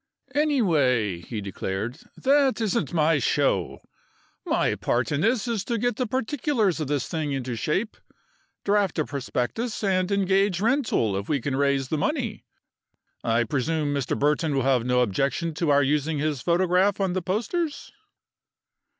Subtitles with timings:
[0.33, 3.81] "Anyway," he declared, "that isn't my show.
[4.47, 7.95] My part is to get the particulars of this thing into shape,
[8.65, 12.45] draft a prospectus, and engage Rentoul if we can raise the money.
[13.23, 14.17] I presume Mr.
[14.17, 17.91] Burton will have no objection to our using his photograph on the posters?"